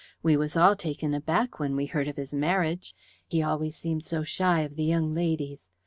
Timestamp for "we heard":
1.75-2.07